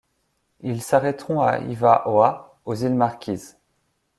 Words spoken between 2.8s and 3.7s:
Marquises.